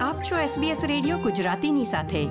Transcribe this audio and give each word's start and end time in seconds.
આપ 0.00 0.22
છો 0.22 0.36
SBS 0.36 0.86
radio 0.86 1.18
ગુજરાતીની 1.18 1.84
સાથે. 1.84 2.26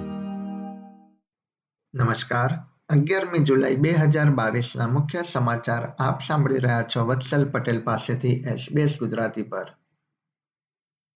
નમસ્કાર. 1.94 2.50
અગિયારમી 2.90 3.40
જુલાઈ 3.40 3.76
2022 3.76 4.74
ના 4.76 4.88
મુખ્ય 4.88 5.20
સમાચાર 5.32 5.86
આપ 6.00 6.22
સાંભળી 6.22 6.58
રહ્યા 6.58 6.84
છો 6.96 7.06
વત્સલ 7.06 7.50
પટેલ 7.50 7.82
પાસેથી 7.82 8.44
SBS 8.44 8.98
ગુજરાતી 9.00 9.42
પર. 9.42 9.74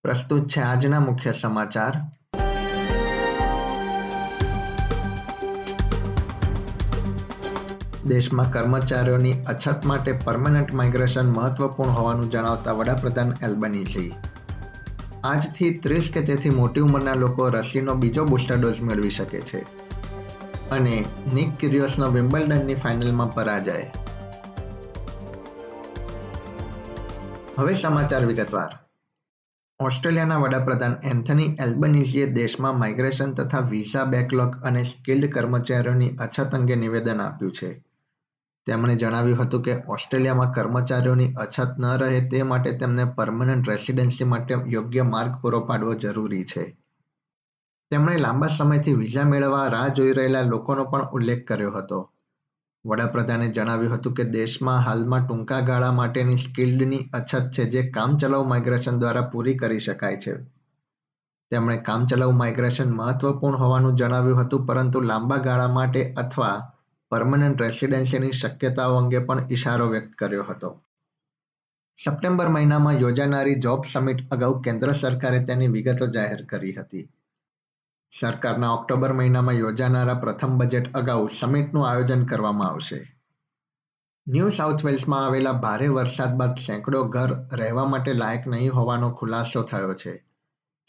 પ્રસ્તુત 0.03 0.47
છે 0.47 0.59
આજના 0.59 0.99
મુખ્ય 0.99 1.31
સમાચાર. 1.31 1.93
દેશમાં 8.05 8.51
કર્મચારીઓની 8.51 9.43
અછત 9.43 9.85
માટે 9.85 10.11
પરમનન્ટ 10.11 10.73
માઇગ્રેશન 10.73 11.29
મહત્વપૂર્ણ 11.29 11.91
હોવાનું 11.91 12.29
જણાવતા 12.29 12.71
વડાપ્રધાન 12.71 13.33
એલ્બનીઝી. 13.41 14.13
આજથી 15.23 15.69
ત્રીસ 15.73 16.11
કે 16.13 16.21
તેથી 16.21 16.49
મોટી 16.49 16.81
ઉંમરના 16.81 17.13
લોકો 17.13 17.49
રસીનો 17.49 17.93
બીજો 17.93 18.25
બુસ્ટર 18.25 18.57
ડોઝ 18.57 18.81
મેળવી 18.81 19.09
શકે 19.09 19.41
છે. 19.41 19.59
અને 20.69 21.05
નિક 21.33 21.53
કિરિયોસનો 21.53 22.09
વિમ્બલ્ડનની 22.09 22.75
ફાઇનલમાં 22.75 23.33
પરાજય. 23.33 23.91
હવે 27.59 27.73
સમાચાર 27.73 28.25
વિગતવાર. 28.25 28.77
ઓસ્ટ્રેલિયાના 29.79 30.37
વડાપ્રધાન 30.37 30.95
એન્થની 31.03 31.45
એલ્બનીઝીએ 31.59 32.25
દેશમાં 32.25 32.79
માઇગ્રેશન 32.79 33.33
તથા 33.33 33.59
વિઝા 33.59 34.03
બેકલોગ 34.03 34.55
અને 34.63 34.83
સ્કિલ્ડ 34.83 35.33
કર્મચારીઓની 35.33 36.09
અછત 36.09 36.55
અંગે 36.55 36.75
નિવેદન 36.75 37.21
આપ્યું 37.21 37.51
છે. 37.51 37.92
તેમણે 38.67 38.95
જણાવ્યું 38.95 39.43
હતું 39.43 39.61
કે 39.61 39.83
ઓસ્ટ્રેલિયામાં 39.87 40.51
કર્મચારીઓની 40.51 41.33
અછત 41.33 41.79
ન 41.79 41.85
રહે 41.97 42.29
તે 42.29 42.43
માટે 42.43 42.71
તેમને 42.71 43.05
પરમનન્ટ 43.05 43.69
રેસિડેન્સી 43.69 44.23
માટે 44.23 44.53
યોગ્ય 44.67 45.01
માર્ગ 45.03 45.41
પૂરો 45.41 45.59
પાડવો 45.59 45.93
જરૂરી 45.93 46.43
છે. 46.43 46.77
તેમણે 47.91 48.17
લાંબા 48.17 48.47
સમયથી 48.47 48.93
વિઝા 48.93 49.23
મેળવવા 49.23 49.67
રાહ 49.67 49.87
જોઈ 49.87 50.13
રહેલા 50.13 50.41
લોકોનો 50.41 50.83
પણ 50.83 51.01
ઉલ્લેખ 51.11 51.47
કર્યો 51.47 51.71
હતો. 51.71 52.09
વડાપ્રધાને 52.85 53.47
જણાવ્યું 53.47 53.93
હતું 53.93 54.13
કે 54.13 54.23
દેશમાં 54.23 54.79
હાલમાં 54.79 55.27
ટૂંકા 55.27 55.59
ગાળા 55.59 55.91
માટેની 55.91 56.37
સ્કિલ્ડની 56.37 57.09
અછત 57.13 57.51
છે 57.51 57.63
જે 57.63 57.89
કામચલાઉ 57.89 58.43
માઇગ્રેશન 58.43 58.99
દ્વારા 58.99 59.21
પૂરી 59.21 59.57
કરી 59.57 59.79
શકાય 59.79 60.17
છે. 60.17 60.33
તેમણે 61.51 61.77
કામચલાઉ 61.77 62.31
માઇગ્રેશન 62.31 62.91
મહત્વપૂર્ણ 62.91 63.57
હોવાનું 63.57 63.95
જણાવ્યું 63.95 64.41
હતું 64.41 64.65
પરંતુ 64.65 64.99
લાંબા 64.99 65.37
ગાળા 65.37 65.67
માટે 65.67 66.13
અથવા 66.13 66.72
પરમનન્ટ 67.13 67.61
રેસિડેન્સીની 67.61 68.39
શક્યતાઓ 68.41 68.97
અંગે 68.97 69.19
પણ 69.19 69.47
ઇશારો 69.49 69.87
વ્યક્ત 69.87 70.13
કર્યો 70.15 70.43
હતો. 70.49 70.75
સપ્ટેમ્બર 72.03 72.47
મહિનામાં 72.49 73.01
યોજાનારી 73.01 73.59
જોબ 73.59 73.89
સમિટ 73.91 74.29
અગાઉ 74.31 74.61
કેન્દ્ર 74.61 74.91
સરકારે 74.91 75.43
તેની 75.43 75.67
વિગતો 75.67 76.07
જાહેર 76.07 76.45
કરી 76.45 76.73
હતી. 76.73 77.09
સરકારના 78.19 78.73
ઓક્ટોબર 78.73 79.13
મહિનામાં 79.13 79.55
યોજાનારા 79.55 80.13
પ્રથમ 80.13 80.57
બજેટ 80.57 80.93
અગાઉ 80.93 81.27
સમિટનું 81.39 81.89
આયોજન 81.89 82.25
કરવામાં 82.25 82.67
આવશે. 82.67 82.99
ન્યૂ 84.27 84.49
સાઉથ 84.49 84.85
વેલ્સમાં 84.85 85.25
આવેલા 85.25 85.51
ભારે 85.51 85.87
વરસાદ 85.87 86.35
બાદ 86.35 86.59
સેંકડો 86.67 87.03
ઘર 87.03 87.31
રહેવા 87.53 87.85
માટે 87.85 88.13
લાયક 88.13 88.47
નહીં 88.47 88.75
હોવાનો 88.75 89.09
ખુલાસો 89.11 89.63
થયો 89.63 89.93
છે. 89.93 90.13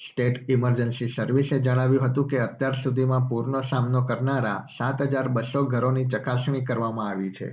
સ્ટેટ 0.01 0.51
ઇમરજન્સી 0.51 1.09
સર્વિસે 1.09 1.59
જણાવ્યું 1.61 2.11
હતું 2.11 2.29
કે 2.29 2.41
અત્યાર 2.41 2.75
સુધીમાં 2.75 3.29
પૂરનો 3.29 3.63
સામનો 3.63 4.03
કરનારા 4.03 4.67
સાત 4.69 5.03
હજાર 5.03 5.29
બસો 5.29 5.65
ઘરોની 5.65 6.09
ચકાસણી 6.09 6.65
કરવામાં 6.65 7.11
આવી 7.11 7.33
છે, 7.33 7.49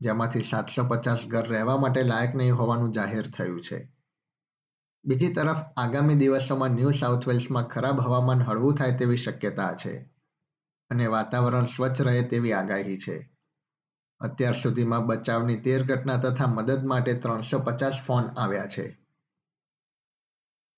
જેમાંથી 0.00 0.40
સાતસો 0.40 0.84
પચાસ 0.84 1.26
ઘર 1.26 1.46
રહેવા 1.48 1.78
માટે 1.78 2.02
લાયક 2.02 2.34
નહીં 2.34 2.54
હોવાનું 2.54 2.92
જાહેર 2.92 3.30
થયું 3.30 3.60
છે. 3.60 3.78
બીજી 5.04 5.28
તરફ, 5.28 5.62
આગામી 5.76 6.16
દિવસોમાં 6.16 6.70
ન્યૂ 6.70 6.92
સાઉથ 6.92 7.28
વેલ્સમાં 7.28 7.68
ખરાબ 7.68 8.00
હવામાન 8.00 8.42
હળવું 8.42 8.74
થાય 8.74 8.92
તેવી 8.92 9.16
શક્યતા 9.16 9.74
છે 9.74 9.92
અને 10.90 11.06
વાતાવરણ 11.06 11.66
સ્વચ્છ 11.66 12.00
રહે 12.00 12.22
તેવી 12.22 12.52
આગાહી 12.52 12.96
છે. 12.96 13.16
અત્યાર 14.20 14.54
સુધીમાં 14.54 15.06
બચાવની 15.06 15.56
તેર 15.56 15.84
ઘટના 15.84 16.16
તથા 16.16 16.46
મદદ 16.46 16.84
માટે 16.84 17.14
ત્રણસો 17.14 17.58
પચાસ 17.58 18.00
ફોન 18.00 18.24
આવ્યા 18.36 18.66
છે. 18.66 19.01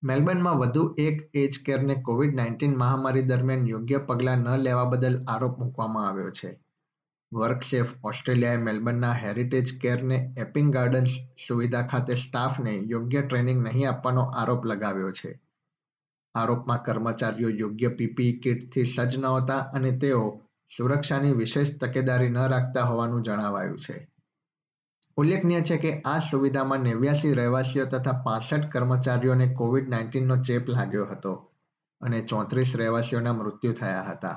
મેલબર્નમાં 0.05 0.57
વધુ 0.57 0.95
એક 0.97 1.29
એજ 1.33 1.59
કેરને 1.65 1.95
કોવિડ 1.95 2.35
નાઇન્ટીન 2.35 2.77
મહામારી 2.77 3.21
દરમિયાન 3.21 3.67
યોગ્ય 3.67 3.97
પગલાં 3.97 4.37
ન 4.37 4.57
લેવા 4.57 4.85
બદલ 4.85 5.25
આરોપ 5.27 5.59
મૂકવામાં 5.59 6.09
આવ્યો 6.09 6.29
છે. 6.29 6.59
વર્કશેફ 7.33 7.93
ઓસ્ટ્રેલિયાએ 8.03 8.57
મેલબર્નના 8.57 9.11
હેરિટેજ 9.11 9.79
કેરને 9.79 10.33
એપિંગ 10.37 10.73
ગાર્ડન્સ 10.73 11.09
સુવિધા 11.47 11.81
ખાતે 11.81 12.15
સ્ટાફને 12.15 12.75
યોગ્ય 12.75 13.21
ટ્રેનિંગ 13.21 13.63
નહીં 13.63 13.89
આપવાનો 13.89 14.21
આરોપ 14.21 14.65
લગાવ્યો 14.65 15.11
છે. 15.11 15.41
આરોપમાં 16.35 16.83
કર્મચારીઓ 16.83 17.49
યોગ્ય 17.49 17.87
પીપીઈ 17.87 18.39
કિટથી 18.39 18.85
સજ્જ 18.85 19.17
નહોતા 19.17 19.57
અને 19.57 19.91
તેઓ 19.91 20.41
સુરક્ષાની 20.77 21.33
વિશેષ 21.33 21.77
તકેદારી 21.77 22.29
ન 22.29 22.37
રાખતા 22.37 22.83
હોવાનું 22.83 23.21
જણાવાયું 23.21 23.79
છે. 23.79 24.14
ઉલ્લેખનીય 25.17 25.61
છે 25.61 25.77
કે 25.77 25.91
આ 26.05 26.19
સુવિધામાં 26.19 26.81
નેવ્યાસી 26.83 27.33
રહેવાસીઓ 27.33 27.83
તથા 27.85 28.13
પાસઠ 28.23 28.65
કર્મચારીઓને 28.69 29.45
કોવિડ 29.53 29.87
નાઇન્ટીનનો 29.87 30.35
ચેપ 30.41 30.67
લાગ્યો 30.67 31.05
હતો 31.05 31.31
અને 32.01 32.19
ચોત્રીસ 32.21 32.73
રહેવાસીઓના 32.75 33.33
મૃત્યુ 33.33 33.73
થયા 33.73 34.01
હતા. 34.03 34.33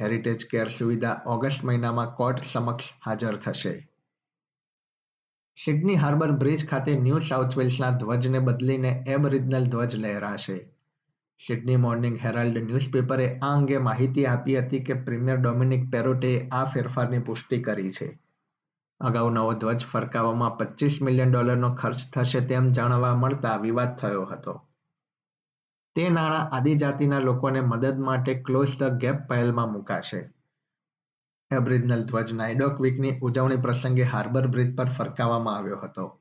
હેરિટેજ 0.00 0.44
કેર 0.50 0.68
સુવિધા 0.68 1.14
ઓગસ્ટ 1.26 1.64
મહિનામાં 1.64 2.12
કોર્ટ 2.14 2.44
સમક્ષ 2.44 2.90
હાજર 3.06 3.36
થશે. 3.36 3.72
સિડની 5.56 5.94
હાર્બર 5.94 6.32
બ્રિજ 6.32 6.66
ખાતે 6.68 6.98
ન્યૂ 6.98 7.18
સાઉથ 7.18 7.56
વેલ્સના 7.56 7.90
ધ્વજને 7.90 8.38
બદલીને 8.40 8.92
એબરિજનલ 9.06 9.66
ધ્વજ 9.66 9.96
લહેરાશે. 9.96 10.58
સિડની 11.40 11.76
મોર્નિંગ 11.76 12.18
હેરાલ્ડ 12.24 12.58
ન્યૂઝપેપરે 12.58 13.30
આ 13.38 13.54
અંગે 13.54 13.78
માહિતી 13.78 14.26
આપી 14.26 14.56
હતી 14.56 14.82
કે 14.82 14.94
પ્રીમિયર 14.94 15.40
ડોમિનિક 15.40 15.88
પેરોટે 15.90 16.48
આ 16.52 16.64
ફેરફારની 16.64 17.18
પુષ્ટિ 17.18 17.62
કરી 17.62 17.90
છે. 17.90 18.10
અગાઉ 19.02 19.30
નવો 19.30 19.52
ધ્વજ 19.52 19.84
ફરકાવવામાં 19.84 20.58
પચીસ 20.58 21.02
મિલિયન 21.02 21.30
ડોલરનો 21.30 21.74
ખર્ચ 21.74 21.98
થશે 22.14 22.40
તેમ 22.40 22.72
જાણવા 22.72 23.14
મળતા 23.14 23.56
વિવાદ 23.56 23.96
થયો 23.96 24.24
હતો. 24.24 24.54
તે 25.96 26.08
નાણાં 26.08 26.48
આદિજાતિના 26.52 27.18
લોકોને 27.18 27.60
મદદ 27.60 27.98
માટે 27.98 28.34
ક્લોઝ 28.34 28.78
ધ 28.78 28.82
ગેપ 28.82 29.28
પહેલમાં 29.28 29.72
મુકાશે. 29.72 30.30
એબ્રિજનલ 31.50 32.02
ધ્વજ 32.02 32.32
નાઇડોક 32.32 32.80
વીકની 32.80 33.18
ઉજવણી 33.22 33.56
પ્રસંગે 33.56 34.02
હાર્બર 34.02 34.46
બ્રિજ 34.46 34.76
પર 34.76 34.88
ફરકાવવામાં 34.88 35.56
આવ્યો 35.56 35.76
હતો. 35.76 36.20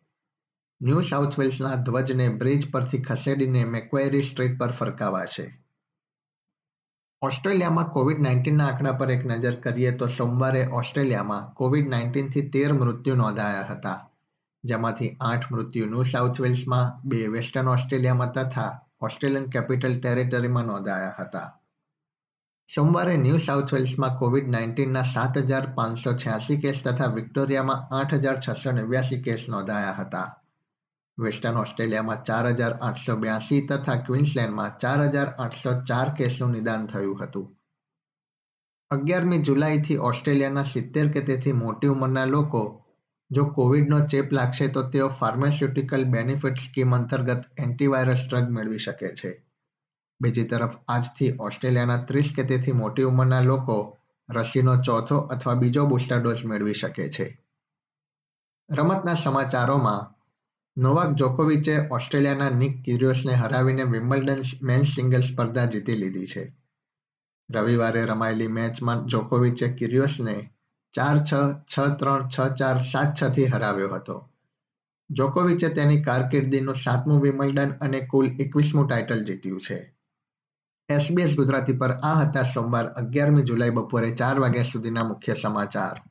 ન્યૂ 0.82 1.02
સાઉથ 1.02 1.40
વેલ્સના 1.40 1.76
ધ્વજને 1.76 2.30
બ્રિજ 2.30 2.72
પરથી 2.72 3.02
ખસેડીને 3.02 3.66
મેક્વેરી 3.66 4.22
સ્ટ્રીટ 4.22 4.60
પર 4.60 4.72
ફરકાવાશે. 4.72 5.61
ઓસ્ટ્રેલિયામાં 7.22 7.90
કોવિડ 7.90 8.20
નાઇન્ટીનના 8.20 8.68
આંકડા 8.68 8.92
પર 8.92 9.12
એક 9.12 9.26
નજર 9.26 9.56
કરીએ 9.56 9.92
તો 9.92 10.08
સોમવારે 10.08 10.68
ઓસ્ટ્રેલિયામાં 10.68 11.54
કોવિડ 11.54 11.90
નાઇન્ટીનથી 11.90 12.50
તેર 12.50 12.74
મૃત્યુ 12.74 13.16
નોંધાયા 13.16 13.62
હતા, 13.62 14.10
જેમાંથી 14.64 15.18
આઠ 15.22 15.52
મૃત્યુ 15.52 15.86
ન્યૂ 15.86 16.04
સાઉથ 16.04 16.42
વેલ્સમાં, 16.42 17.08
બે 17.10 17.28
વેસ્ટર્ન 17.28 17.68
ઓસ્ટ્રેલિયામાં 17.68 18.32
તથા 18.32 18.80
ઓસ્ટ્રેલિયન 19.02 19.46
કેપિટલ 19.46 20.00
ટેરેટરીમાં 20.00 20.66
નોંધાયા 20.66 21.16
હતા. 21.20 21.60
સોમવારે 22.76 23.18
ન્યૂ 23.18 23.38
સાઉથ 23.38 23.74
વેલ્સમાં 23.74 24.18
કોવિડ 24.18 24.48
નાઇન્ટીનના 24.48 25.04
સાત 25.04 25.38
હજાર 25.38 25.72
પાંચસો 25.76 26.14
છ્યાસી 26.14 26.58
કેસ 26.58 26.84
તથા 26.84 27.06
વિક્ટોરિયામાં 27.06 27.96
આઠ 27.96 28.14
હજાર 28.14 28.40
છસો 28.40 28.72
નેવ્યાસી 28.72 29.22
કેસ 29.22 29.50
નોંધાયા 29.50 29.92
હતા. 29.92 30.41
વેસ્ટર્ન 31.20 31.58
ઓસ્ટ્રેલિયામાં 31.58 32.24
ચાર 32.24 32.48
હજાર 32.48 32.74
આઠસો 32.74 33.16
બ્યાસી 33.16 33.68
તથા 33.68 33.96
ક્વિન્સલેન્ડમાં 33.96 34.78
ચાર 34.78 35.02
હજાર 35.02 35.28
આઠસો 35.28 35.82
ચાર 35.82 36.14
કેસનું 36.14 36.52
નિદાન 36.52 36.86
થયું 36.86 37.24
હતું. 37.24 37.58
અગિયારમી 38.90 39.38
જુલાઈથી 39.38 39.98
ઓસ્ટ્રેલિયાના 39.98 40.64
સિત્તેર 40.64 41.12
કે 41.12 41.22
તેથી 41.22 41.52
મોટી 41.52 41.88
ઉંમરના 41.88 42.26
લોકો, 42.26 42.86
જો 43.32 43.46
કોવિડનો 43.46 44.00
ચેપ 44.00 44.34
લાગશે 44.34 44.68
તો 44.68 44.90
તેઓ 44.90 45.08
ફાર્માસ્યુટિકલ 45.08 46.04
બેનિફિટ 46.04 46.58
સ્કીમ 46.58 46.96
અંતર્ગત 46.96 47.44
એન્ટીવાયરસ 47.58 48.28
ડ્રગ 48.30 48.50
મેળવી 48.50 48.78
શકે 48.78 49.08
છે. 49.08 49.46
બીજી 50.22 50.44
તરફ, 50.44 50.72
આજથી 50.88 51.38
ઓસ્ટ્રેલિયાના 51.40 51.98
ત્રીસ 51.98 52.34
કે 52.36 52.44
તેથી 52.44 52.72
મોટી 52.72 53.04
ઉંમરના 53.04 53.42
લોકો 53.42 53.98
રસીનો 54.30 54.82
ચોથો 54.82 55.18
અથવા 55.18 55.54
બીજો 55.54 55.86
બુસ્ટર 55.86 56.22
ડોઝ 56.22 56.46
મેળવી 56.46 56.74
શકે 56.74 57.10
છે. 57.10 57.46
રમતના 58.70 59.14
સમાચારોમાં 59.14 60.21
નોવાક 60.78 61.16
જોકોવિચે 61.16 61.88
ઓસ્ટ્રેલિયાના 61.92 62.50
નિક 62.50 62.86
ક્યુરિયોસને 62.86 63.34
હરાવીને 63.34 63.84
વિમ્બલ્ડન 63.84 64.42
મેન્સ 64.64 64.88
સિંગલ્સ 64.88 65.24
સ્પર્ધા 65.24 65.66
જીતી 65.66 65.94
લીધી 65.94 66.26
છે. 66.26 66.58
રવિવારે 67.54 68.06
રમાયેલી 68.06 68.48
મેચમાં 68.48 69.06
જોકોવિચે 69.06 69.68
ક્યુરિયોસને 69.68 70.50
ચાર 70.94 71.18
છ 71.20 71.32
છ 71.74 71.80
ત્રણ, 72.00 72.28
છ 72.28 72.54
ચાર, 72.54 72.82
સાત 72.82 73.14
છ 73.22 73.34
થી 73.34 73.46
હરાવ્યો 73.46 73.90
હતો. 73.90 74.30
જોકોવિચે 75.10 75.70
તેની 75.70 76.02
કારકિર્દીનું 76.02 76.76
સાતમું 76.76 77.22
વિમલ્ડન 77.22 77.72
અને 77.82 78.00
કુલ 78.00 78.32
એકવીસમું 78.40 78.88
ટાઇટલ 78.88 79.24
જીત્યું 79.24 79.62
છે. 79.62 79.96
એસબીએસ 80.90 81.36
ગુજરાતી 81.36 81.74
પર 81.74 81.92
આ 81.92 82.14
હતા 82.14 82.44
સોમવાર 82.44 82.88
અગિયારમી 82.88 83.42
જુલાઈ 83.42 83.70
બપોરે 83.70 84.12
ચાર 84.12 84.40
વાગ્યા 84.40 84.64
સુધીના 84.64 85.04
મુખ્ય 85.04 85.34
સમાચાર. 85.34 86.11